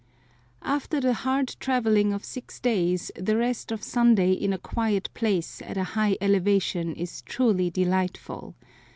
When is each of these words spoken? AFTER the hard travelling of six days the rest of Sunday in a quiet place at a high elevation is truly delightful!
AFTER 0.63 0.99
the 0.99 1.13
hard 1.13 1.55
travelling 1.59 2.11
of 2.11 2.25
six 2.25 2.59
days 2.59 3.11
the 3.15 3.37
rest 3.37 3.71
of 3.71 3.83
Sunday 3.83 4.31
in 4.31 4.51
a 4.51 4.57
quiet 4.57 5.11
place 5.13 5.61
at 5.61 5.77
a 5.77 5.83
high 5.93 6.17
elevation 6.19 6.95
is 6.95 7.21
truly 7.21 7.69
delightful! 7.69 8.55